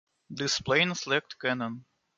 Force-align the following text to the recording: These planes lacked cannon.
These 0.31 0.61
planes 0.61 1.05
lacked 1.05 1.37
cannon. 1.37 1.85